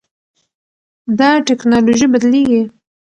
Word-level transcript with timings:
دا 1.19 1.29
ټکنالوژي 1.47 2.07
بدلېږي. 2.13 2.61